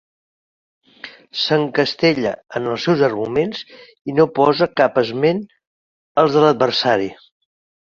[1.41, 3.61] S'encastella en els seus arguments
[4.13, 5.45] i no posa cap esment
[6.25, 7.15] als de l'adversari.